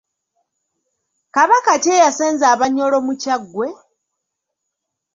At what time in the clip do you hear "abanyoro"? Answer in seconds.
2.53-2.97